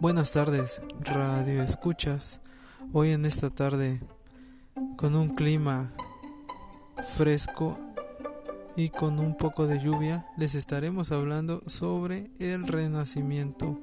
[0.00, 2.40] Buenas tardes, radio escuchas.
[2.92, 4.00] Hoy en esta tarde,
[4.96, 5.92] con un clima
[7.16, 7.76] fresco
[8.76, 13.80] y con un poco de lluvia, les estaremos hablando sobre el Renacimiento.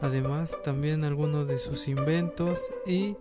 [0.00, 3.16] Además, también algunos de sus inventos y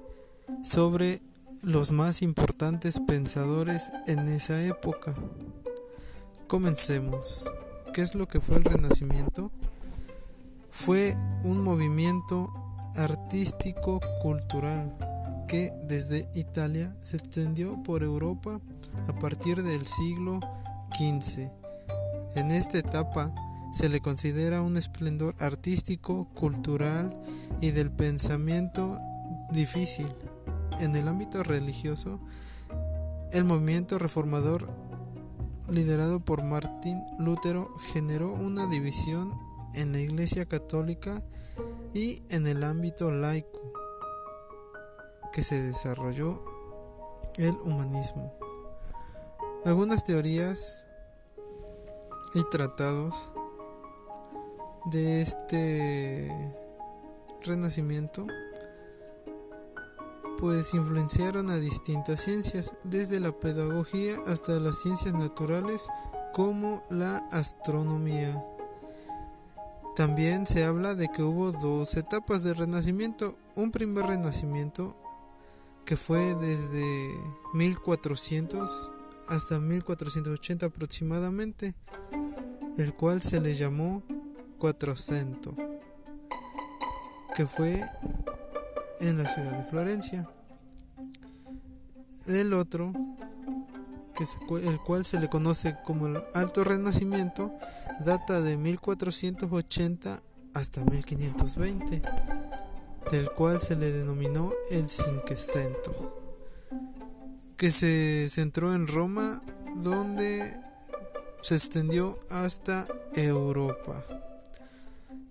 [0.64, 1.22] sobre
[1.62, 5.14] los más importantes pensadores en esa época.
[6.48, 7.54] Comencemos.
[7.94, 9.52] ¿Qué es lo que fue el Renacimiento?
[10.76, 12.52] Fue un movimiento
[12.96, 14.98] artístico cultural
[15.48, 18.60] que desde Italia se extendió por Europa
[19.08, 20.40] a partir del siglo
[20.98, 21.52] XV.
[22.36, 23.34] En esta etapa
[23.72, 27.16] se le considera un esplendor artístico, cultural
[27.62, 28.98] y del pensamiento
[29.52, 30.08] difícil.
[30.80, 32.20] En el ámbito religioso,
[33.32, 34.70] el movimiento reformador
[35.70, 39.32] liderado por Martín Lutero generó una división
[39.76, 41.22] en la Iglesia Católica
[41.94, 43.74] y en el ámbito laico
[45.32, 46.44] que se desarrolló
[47.38, 48.34] el humanismo.
[49.66, 50.88] Algunas teorías
[52.34, 53.34] y tratados
[54.92, 56.56] de este
[57.44, 58.28] renacimiento
[60.38, 65.88] pues influenciaron a distintas ciencias, desde la pedagogía hasta las ciencias naturales
[66.34, 68.53] como la astronomía.
[69.96, 74.98] También se habla de que hubo dos etapas de renacimiento, un primer renacimiento
[75.86, 76.84] que fue desde
[77.54, 78.92] 1400
[79.28, 81.76] hasta 1480 aproximadamente,
[82.78, 84.02] el cual se le llamó
[84.58, 85.56] Quattrocento,
[87.36, 87.88] que fue
[89.00, 90.30] en la ciudad de Florencia.
[92.28, 92.94] El otro,
[94.16, 94.26] que
[94.68, 97.54] el cual se le conoce como el Alto Renacimiento,
[98.00, 100.22] data de 1480
[100.54, 102.02] hasta 1520,
[103.12, 106.22] del cual se le denominó el Cinquecento,
[107.58, 109.42] que se centró en Roma,
[109.76, 110.54] donde
[111.42, 114.04] se extendió hasta Europa.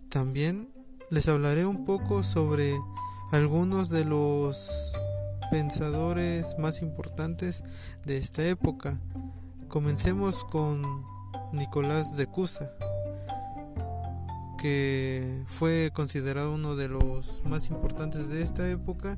[0.08, 0.68] También
[1.10, 2.74] les hablaré un poco sobre
[3.32, 4.92] algunos de los
[5.50, 7.62] pensadores más importantes
[8.04, 8.98] de esta época.
[9.68, 11.11] Comencemos con
[11.52, 12.72] Nicolás de Cusa,
[14.58, 19.16] que fue considerado uno de los más importantes de esta época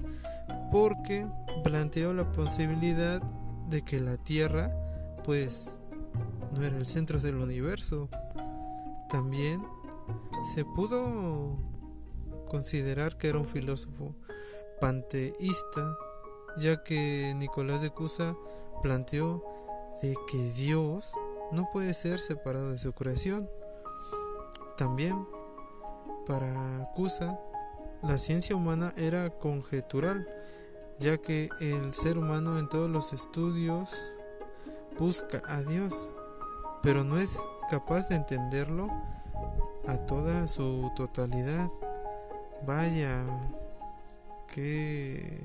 [0.71, 1.27] porque
[1.62, 3.22] planteó la posibilidad
[3.69, 4.71] de que la Tierra
[5.22, 5.78] pues
[6.55, 8.09] no era el centro del universo.
[9.09, 9.65] También
[10.55, 11.59] se pudo
[12.49, 14.15] considerar que era un filósofo
[14.81, 15.97] panteísta,
[16.59, 18.37] ya que Nicolás de Cusa
[18.83, 19.43] planteó
[20.03, 21.15] de que Dios
[21.53, 23.49] no puede ser separado de su creación.
[24.77, 25.27] También,
[26.27, 27.38] para Cusa,
[28.03, 30.28] la ciencia humana era conjetural,
[30.99, 34.16] ya que el ser humano en todos los estudios
[34.99, 36.10] busca a Dios,
[36.83, 37.41] pero no es
[37.71, 38.88] capaz de entenderlo
[39.87, 41.71] a toda su totalidad.
[42.66, 43.25] Vaya,
[44.49, 45.43] qué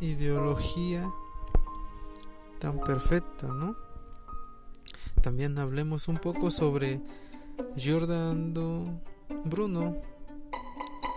[0.00, 1.08] ideología
[2.62, 3.76] tan perfecta, ¿no?
[5.20, 7.02] También hablemos un poco sobre
[7.76, 9.00] Giordano
[9.46, 9.96] Bruno,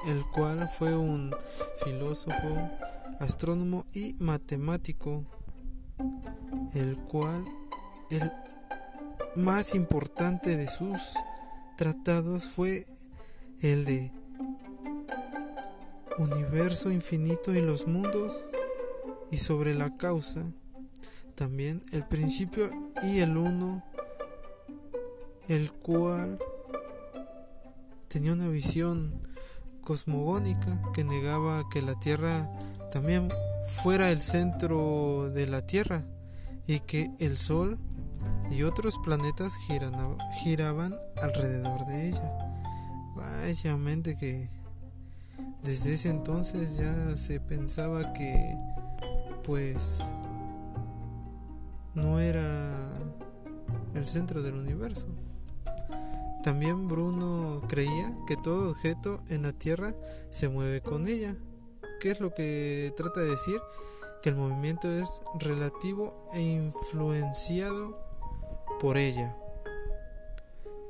[0.08, 1.36] el cual fue un
[1.84, 2.72] filósofo,
[3.20, 5.24] astrónomo y matemático,
[6.74, 7.46] el cual
[8.10, 8.32] el
[9.36, 11.14] más importante de sus
[11.78, 12.88] tratados fue
[13.62, 14.12] el de
[16.18, 18.50] universo infinito y los mundos
[19.30, 20.52] y sobre la causa,
[21.36, 22.70] también el principio
[23.04, 23.84] y el uno,
[25.48, 26.40] el cual
[28.08, 29.14] tenía una visión
[29.82, 32.50] cosmogónica que negaba que la Tierra
[32.92, 33.30] también
[33.68, 36.06] fuera el centro de la Tierra
[36.66, 37.78] y que el Sol
[38.50, 39.56] y otros planetas
[40.44, 42.32] giraban alrededor de ella.
[43.16, 44.50] Vaya mente que
[45.64, 48.58] desde ese entonces ya se pensaba que
[49.44, 50.04] pues
[51.96, 52.90] no era
[53.94, 55.08] el centro del universo.
[56.44, 59.96] También Bruno creía que todo objeto en la Tierra
[60.30, 61.36] se mueve con ella.
[62.00, 63.60] ¿Qué es lo que trata de decir?
[64.22, 67.98] Que el movimiento es relativo e influenciado
[68.80, 69.36] por ella.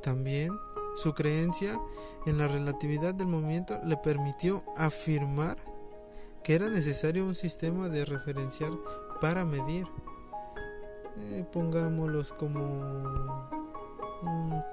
[0.02, 0.52] También
[0.96, 1.80] su creencia
[2.25, 5.57] en la relatividad del movimiento le permitió afirmar
[6.44, 8.80] que era necesario un sistema de referencial
[9.19, 9.88] para medir.
[11.17, 12.62] Eh, pongámoslos como
[14.21, 14.63] un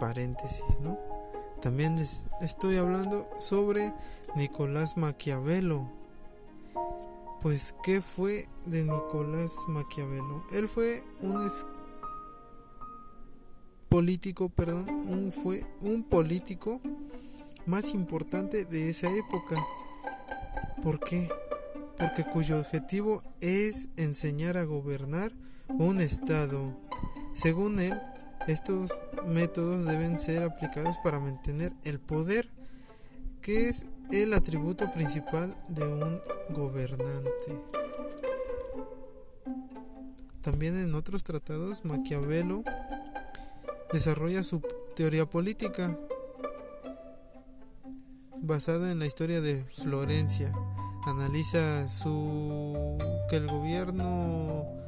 [0.00, 0.98] paréntesis, ¿no?
[1.60, 3.92] También les estoy hablando sobre
[4.34, 5.88] Nicolás Maquiavelo.
[7.40, 10.44] Pues, ¿qué fue de Nicolás Maquiavelo?
[10.52, 11.38] Él fue un
[13.88, 16.80] político, perdón, un, fue un político
[17.66, 19.56] más importante de esa época.
[20.82, 21.28] ¿Por qué?
[21.96, 25.32] Porque cuyo objetivo es enseñar a gobernar
[25.78, 26.76] un estado.
[27.32, 28.00] Según él,
[28.46, 32.48] estos métodos deben ser aplicados para mantener el poder,
[33.40, 36.20] que es el atributo principal de un
[36.50, 37.62] gobernante.
[40.40, 42.64] También en otros tratados, Maquiavelo
[43.92, 44.60] desarrolla su
[44.96, 45.96] teoría política
[48.40, 50.52] basada en la historia de Florencia.
[51.04, 52.98] Analiza su
[53.28, 54.81] que el gobierno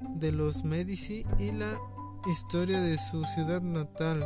[0.00, 1.78] de los Medici y la
[2.26, 4.24] historia de su ciudad natal,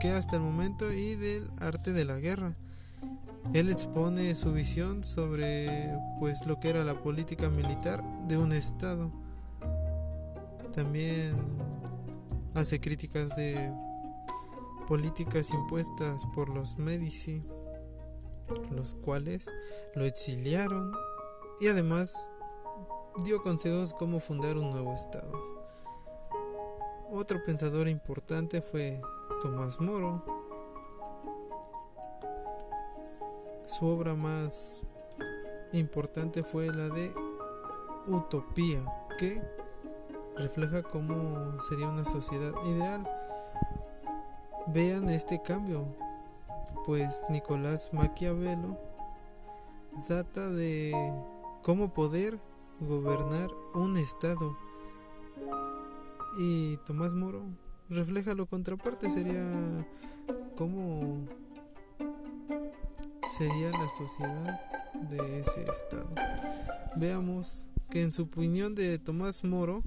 [0.00, 2.56] que hasta el momento y del arte de la guerra.
[3.54, 9.12] Él expone su visión sobre pues lo que era la política militar de un estado.
[10.74, 11.34] También
[12.54, 13.72] hace críticas de
[14.86, 17.42] políticas impuestas por los Medici,
[18.70, 19.50] los cuales
[19.94, 20.92] lo exiliaron
[21.60, 22.28] y además
[23.24, 25.32] dio consejos cómo fundar un nuevo estado.
[27.10, 29.00] Otro pensador importante fue
[29.40, 30.24] Tomás Moro.
[33.64, 34.82] Su obra más
[35.72, 37.12] importante fue la de
[38.06, 38.84] Utopía,
[39.18, 39.42] que
[40.36, 43.08] refleja cómo sería una sociedad ideal.
[44.68, 45.86] Vean este cambio,
[46.84, 48.76] pues Nicolás Maquiavelo
[50.08, 50.92] data de
[51.62, 52.38] cómo poder
[52.80, 54.56] gobernar un estado.
[56.38, 57.42] Y Tomás Moro
[57.88, 59.44] refleja lo contraparte, sería
[60.56, 61.26] cómo
[63.28, 64.60] sería la sociedad
[65.08, 66.10] de ese estado.
[66.96, 69.82] Veamos que en su opinión de Tomás Moro,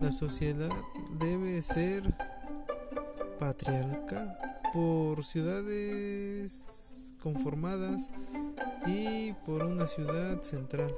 [0.00, 0.70] la sociedad
[1.18, 2.14] debe ser
[3.38, 4.38] patriarcal
[4.72, 8.10] por ciudades conformadas
[8.86, 10.94] y por una ciudad central.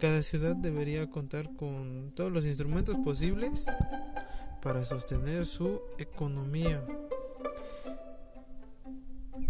[0.00, 3.66] Cada ciudad debería contar con todos los instrumentos posibles
[4.62, 6.82] para sostener su economía.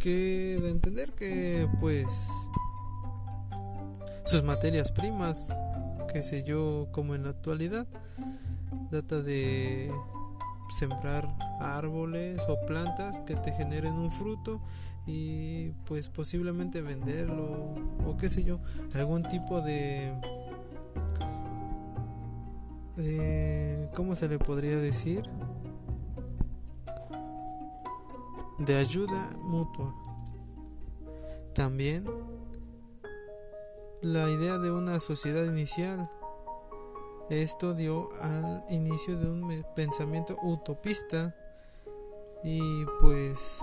[0.01, 2.29] Que de entender que pues
[4.25, 5.57] sus materias primas,
[6.13, 7.87] que sé yo, como en la actualidad,
[8.91, 9.89] data de
[10.69, 11.29] sembrar
[11.61, 14.61] árboles o plantas que te generen un fruto
[15.07, 17.75] y pues posiblemente venderlo
[18.05, 18.61] o qué sé yo,
[18.95, 20.13] algún tipo de
[23.01, 25.23] de ¿cómo se le podría decir?
[28.61, 29.95] de ayuda mutua.
[31.55, 32.05] También
[34.03, 36.09] la idea de una sociedad inicial.
[37.31, 41.35] Esto dio al inicio de un pensamiento utopista
[42.45, 43.63] y pues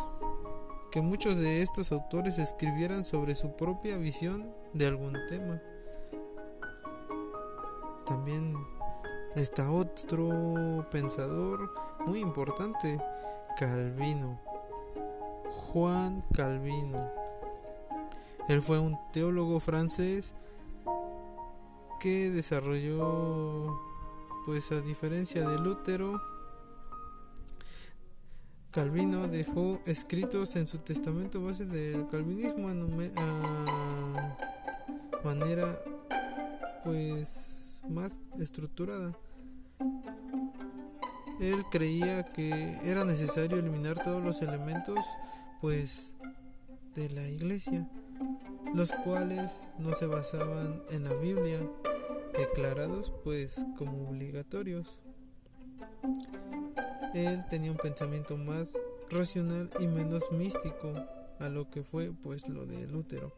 [0.92, 5.62] que muchos de estos autores escribieran sobre su propia visión de algún tema.
[8.06, 8.56] También
[9.36, 11.74] está otro pensador
[12.06, 13.00] muy importante,
[13.58, 14.40] Calvino,
[15.50, 17.12] Juan Calvino.
[18.48, 20.36] Él fue un teólogo francés
[22.00, 23.80] que desarrolló,
[24.46, 26.22] pues a diferencia de Lutero,
[28.72, 32.76] Calvino dejó escritos en su testamento bases del calvinismo a
[35.24, 35.80] manera
[36.84, 39.18] pues más estructurada.
[41.40, 45.06] Él creía que era necesario eliminar todos los elementos
[45.62, 46.16] pues
[46.96, 47.88] de la iglesia
[48.74, 51.60] los cuales no se basaban en la Biblia,
[52.38, 55.02] declarados pues como obligatorios.
[57.14, 60.94] Él tenía un pensamiento más racional y menos místico
[61.40, 63.34] a lo que fue pues lo de Lutero.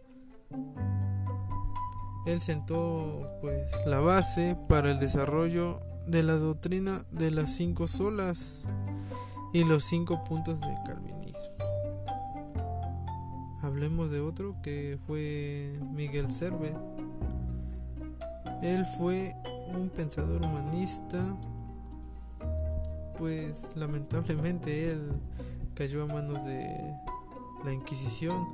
[2.25, 5.79] Él sentó pues la base para el desarrollo
[6.10, 8.66] de la doctrina de las cinco solas
[9.54, 11.54] y los cinco puntos del calvinismo.
[13.62, 16.75] Hablemos de otro que fue Miguel Servet.
[18.63, 19.36] Él fue
[19.72, 21.38] un pensador humanista,
[23.18, 25.12] pues lamentablemente él
[25.75, 26.92] cayó a manos de
[27.63, 28.48] la Inquisición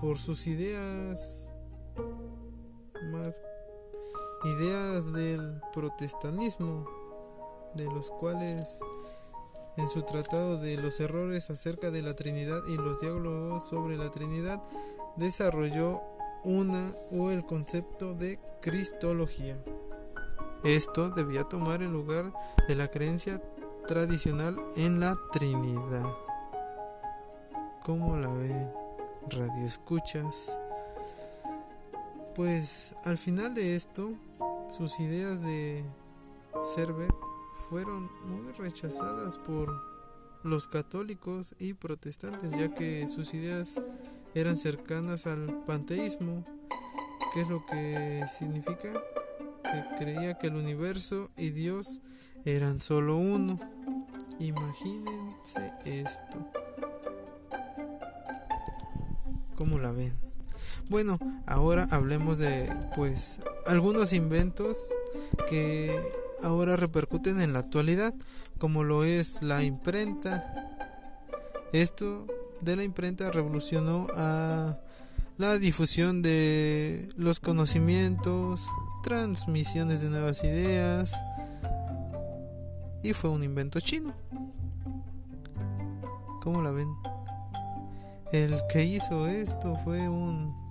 [0.00, 1.50] por sus ideas
[3.10, 3.42] más
[4.44, 6.86] ideas del protestantismo
[7.74, 8.80] de los cuales
[9.78, 14.10] en su tratado de los errores acerca de la Trinidad y los diálogos sobre la
[14.10, 14.60] Trinidad,
[15.16, 16.02] desarrolló
[16.42, 19.56] una o el concepto de Cristología.
[20.64, 22.32] Esto debía tomar el lugar
[22.66, 23.40] de la creencia
[23.86, 26.12] tradicional en la Trinidad.
[27.84, 28.70] ¿Cómo la ven?
[29.28, 30.58] Radio escuchas.
[32.34, 34.12] Pues al final de esto,
[34.70, 35.84] sus ideas de
[36.60, 37.14] Servet
[37.68, 39.72] fueron muy rechazadas por
[40.42, 43.80] los católicos y protestantes, ya que sus ideas
[44.34, 46.44] eran cercanas al panteísmo,
[47.34, 48.92] que es lo que significa
[49.62, 52.00] que creía que el universo y Dios
[52.44, 53.58] eran solo uno.
[54.38, 56.38] Imagínense esto.
[59.56, 60.27] ¿Cómo la ven?
[60.90, 64.90] Bueno, ahora hablemos de pues algunos inventos
[65.46, 65.94] que
[66.42, 68.14] ahora repercuten en la actualidad,
[68.58, 70.46] como lo es la imprenta.
[71.72, 72.26] Esto
[72.62, 74.78] de la imprenta revolucionó a
[75.36, 78.66] la difusión de los conocimientos,
[79.02, 81.14] transmisiones de nuevas ideas
[83.02, 84.14] y fue un invento chino.
[86.42, 86.88] ¿Cómo la ven?
[88.32, 90.67] El que hizo esto fue un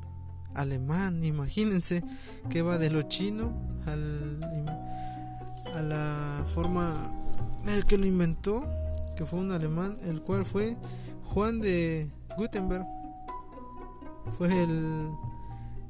[0.57, 2.03] alemán, imagínense
[2.49, 3.53] que va de lo chino
[3.85, 4.43] al,
[5.73, 6.93] a la forma
[7.67, 8.63] el que lo inventó,
[9.15, 10.77] que fue un alemán, el cual fue
[11.23, 12.85] Juan de Gutenberg.
[14.37, 15.11] Fue el,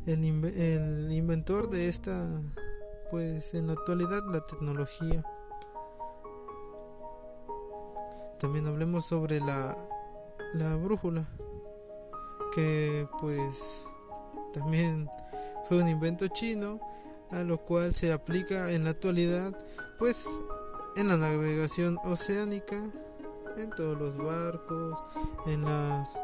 [0.05, 2.25] el, inventor de esta,
[3.09, 5.23] pues en la actualidad, la tecnología.
[8.39, 9.75] También hablemos sobre la,
[10.53, 11.27] la brújula,
[12.53, 13.87] que pues
[14.57, 15.09] también
[15.67, 16.79] fue un invento chino,
[17.31, 19.57] a lo cual se aplica en la actualidad,
[19.97, 20.27] pues
[20.95, 22.75] en la navegación oceánica,
[23.57, 24.99] en todos los barcos,
[25.45, 26.21] en las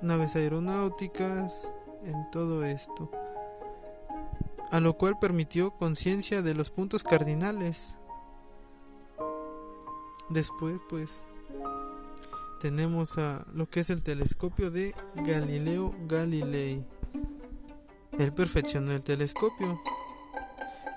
[0.00, 1.72] naves aeronáuticas,
[2.04, 3.10] en todo esto.
[4.70, 7.96] A lo cual permitió conciencia de los puntos cardinales.
[10.28, 11.24] Después, pues,
[12.60, 16.86] tenemos a lo que es el telescopio de Galileo Galilei.
[18.18, 19.80] Él perfeccionó el telescopio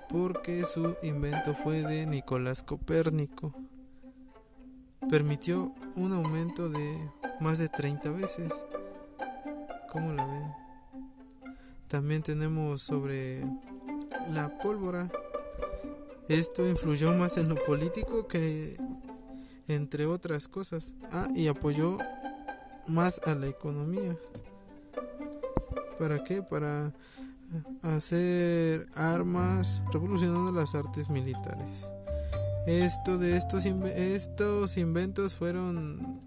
[0.10, 3.53] porque su invento fue de Nicolás Copérnico.
[5.10, 8.65] Permitió un aumento de más de 30 veces.
[9.91, 10.51] ¿Cómo la ven?
[11.88, 13.43] También tenemos sobre
[14.32, 15.12] la pólvora.
[16.27, 18.77] Esto influyó más en lo político que
[19.67, 20.96] entre otras cosas.
[21.12, 21.98] Ah, y apoyó
[22.88, 24.15] más a la economía.
[26.00, 26.42] ¿Para qué?
[26.42, 26.92] Para
[27.82, 31.92] hacer armas, revolucionando las artes militares.
[32.66, 36.20] Esto de estos, estos inventos fueron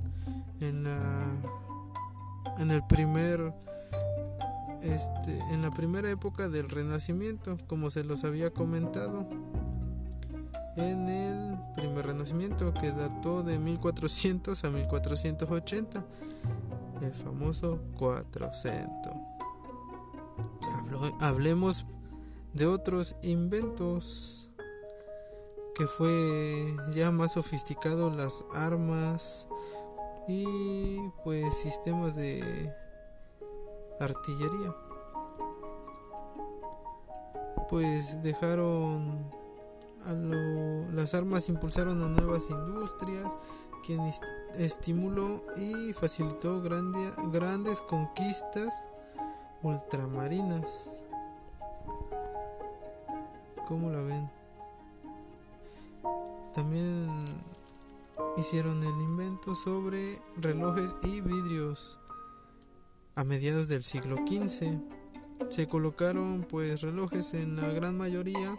[0.60, 1.24] en la
[2.58, 3.52] en el primer
[4.82, 9.26] este, en la primera época del Renacimiento, como se los había comentado.
[10.76, 16.04] En el primer Renacimiento que dató de 1400 a 1480,
[17.00, 19.35] el famoso 400
[21.20, 21.86] hablemos
[22.52, 24.50] de otros inventos
[25.74, 29.46] que fue ya más sofisticado las armas
[30.26, 32.72] y pues sistemas de
[34.00, 34.74] artillería.
[37.68, 39.30] Pues dejaron
[40.06, 40.14] a
[40.94, 43.36] las armas impulsaron a nuevas industrias
[43.84, 44.00] quien
[44.54, 48.88] estimuló y facilitó grandes conquistas
[49.62, 51.04] ultramarinas.
[53.68, 54.30] ¿Cómo la ven?
[56.54, 57.24] También
[58.36, 62.00] hicieron el invento sobre relojes y vidrios.
[63.14, 64.80] A mediados del siglo XV
[65.48, 68.56] se colocaron pues relojes en la gran mayoría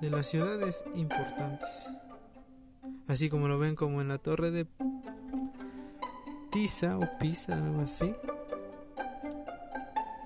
[0.00, 1.94] de las ciudades importantes.
[3.06, 4.66] Así como lo ven como en la torre de
[6.52, 8.12] Pisa o Pisa, algo así.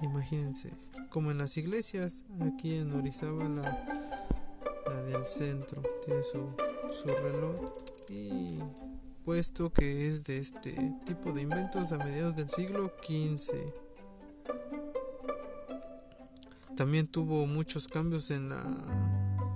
[0.02, 0.71] Imagínense,
[1.11, 3.87] como en las iglesias, aquí en Orizaba la,
[4.87, 6.49] la del centro tiene su,
[6.92, 7.54] su reloj
[8.09, 8.59] y
[9.25, 10.73] puesto que es de este
[11.06, 13.54] tipo de inventos a mediados del siglo XV.
[16.76, 18.61] También tuvo muchos cambios en la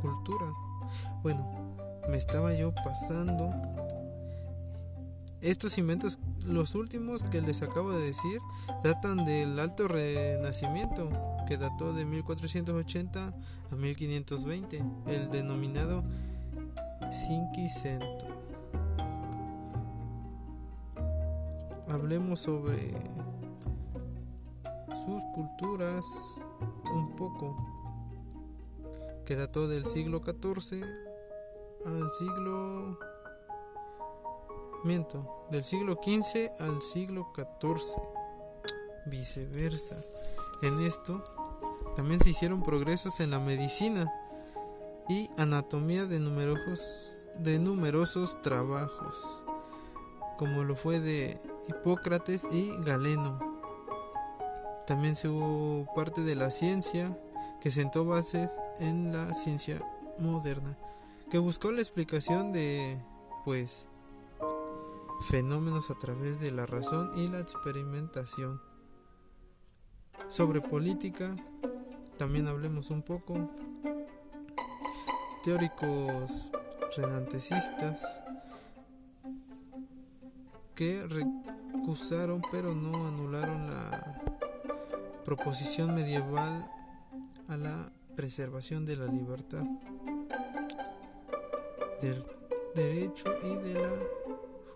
[0.01, 0.47] cultura.
[1.23, 1.77] Bueno,
[2.09, 3.51] me estaba yo pasando
[5.47, 8.41] estos inventos, los últimos que les acabo de decir,
[8.83, 11.09] datan del Alto Renacimiento,
[11.47, 13.33] que dató de 1480
[13.71, 16.03] a 1520, el denominado
[17.13, 18.27] Cinquicento.
[21.91, 22.91] Hablemos sobre
[24.97, 26.41] sus culturas
[26.93, 27.55] un poco,
[29.25, 30.83] que dató del siglo XIV
[31.87, 32.99] al siglo
[34.87, 38.01] del siglo XV al siglo XIV,
[39.07, 39.97] viceversa.
[40.63, 41.25] En esto
[41.97, 44.07] también se hicieron progresos en la medicina
[45.09, 49.45] y anatomía de numerosos, de numerosos trabajos,
[50.39, 53.41] como lo fue de Hipócrates y Galeno.
[54.87, 57.11] También se hubo parte de la ciencia
[57.61, 59.81] que sentó bases en la ciencia
[60.21, 60.79] moderna,
[61.29, 62.97] que buscó la explicación de,
[63.45, 63.89] pues,
[65.21, 68.61] fenómenos a través de la razón y la experimentación.
[70.29, 71.35] Sobre política,
[72.19, 73.51] también hablemos un poco.
[75.43, 76.51] Teóricos
[76.97, 78.25] renantecistas
[80.75, 84.23] que recusaron pero no anularon la
[85.25, 86.71] proposición medieval
[87.49, 89.65] a la preservación de la libertad,
[92.01, 92.25] del
[92.75, 94.26] derecho y de la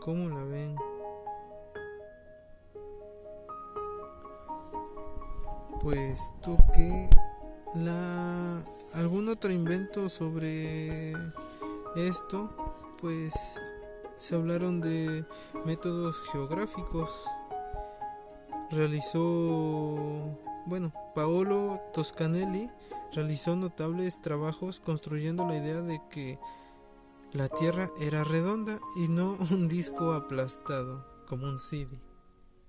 [0.00, 0.76] ¿Cómo la ven?
[5.80, 7.08] Pues toque
[7.76, 8.62] la
[8.94, 11.12] algún otro invento sobre
[11.96, 12.50] esto,
[13.00, 13.60] pues
[14.14, 15.24] se hablaron de
[15.64, 17.26] métodos geográficos.
[18.70, 22.70] Realizó, bueno, Paolo Toscanelli
[23.12, 26.38] realizó notables trabajos construyendo la idea de que
[27.32, 32.00] la Tierra era redonda y no un disco aplastado como un CD.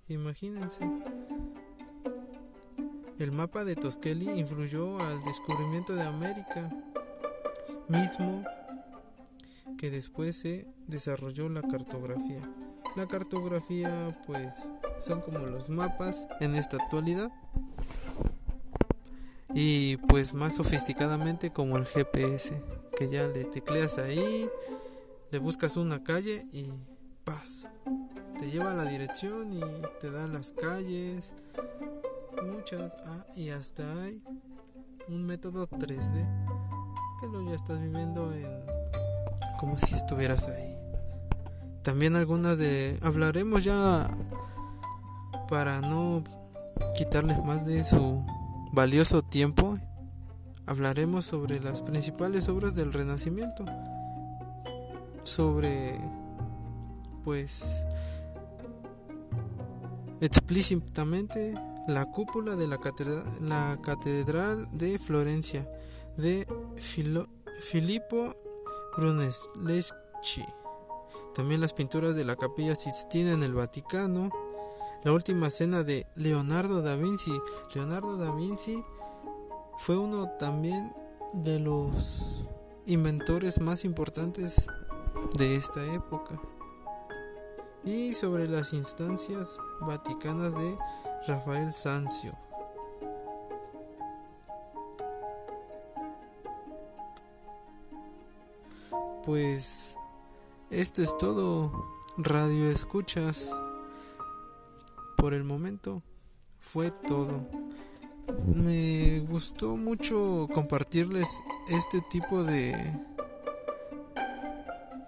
[0.07, 0.85] Imagínense.
[3.17, 6.69] El mapa de Toscanelli influyó al descubrimiento de América,
[7.87, 8.43] mismo
[9.85, 12.41] que después se desarrolló la cartografía.
[12.95, 17.31] La cartografía pues son como los mapas en esta actualidad
[19.53, 22.59] y pues más sofisticadamente como el GPS
[22.97, 24.49] que ya le tecleas ahí,
[25.29, 26.65] le buscas una calle y
[27.23, 27.69] paz.
[28.39, 29.61] Te lleva la dirección y
[29.99, 31.35] te da las calles,
[32.43, 34.19] muchas, ah, y hasta hay
[35.09, 38.74] un método 3D que lo ya estás viviendo en
[39.57, 40.75] como si estuvieras ahí.
[41.83, 44.09] También algunas de hablaremos ya
[45.47, 46.23] para no
[46.97, 48.25] quitarles más de su
[48.73, 49.77] valioso tiempo.
[50.65, 53.65] Hablaremos sobre las principales obras del Renacimiento.
[55.21, 55.95] Sobre
[57.23, 57.85] pues
[60.21, 61.53] explícitamente
[61.87, 65.67] la cúpula de la catedral, la catedral de Florencia
[66.17, 66.47] de
[67.59, 68.35] Filippo
[68.97, 70.45] Brunelleschi.
[71.33, 74.29] También las pinturas de la Capilla Sixtina en el Vaticano.
[75.03, 77.37] La última cena de Leonardo da Vinci.
[77.73, 78.81] Leonardo da Vinci
[79.77, 80.93] fue uno también
[81.33, 82.45] de los
[82.85, 84.67] inventores más importantes
[85.37, 86.41] de esta época.
[87.83, 90.77] Y sobre las instancias vaticanas de
[91.27, 92.35] Rafael Sanzio.
[99.25, 99.97] Pues
[100.69, 101.71] esto es todo,
[102.15, 103.59] radio escuchas.
[105.17, 106.03] Por el momento
[106.59, 107.49] fue todo.
[108.55, 112.75] Me gustó mucho compartirles este tipo de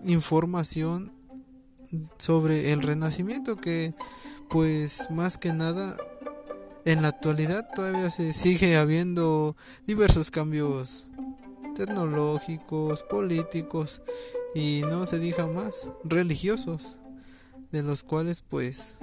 [0.01, 1.13] información
[2.17, 3.93] sobre el renacimiento que
[4.49, 5.95] pues más que nada
[6.86, 11.06] en la actualidad todavía se sigue habiendo diversos cambios
[11.78, 14.02] tecnológicos, políticos
[14.56, 16.98] y no se diga más, religiosos,
[17.72, 18.98] de los cuales pues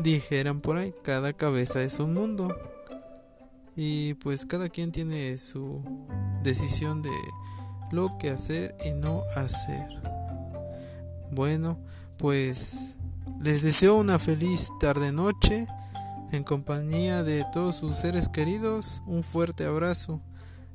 [0.00, 2.54] dijeran por ahí, cada cabeza es un mundo
[3.76, 5.80] y pues cada quien tiene su
[6.42, 7.10] decisión de
[7.92, 9.88] lo que hacer y no hacer.
[11.30, 11.78] Bueno,
[12.18, 12.96] pues
[13.40, 15.66] les deseo una feliz tarde-noche
[16.32, 19.02] en compañía de todos sus seres queridos.
[19.06, 20.20] Un fuerte abrazo.